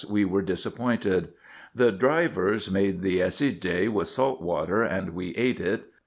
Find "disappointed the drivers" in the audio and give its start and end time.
0.41-2.71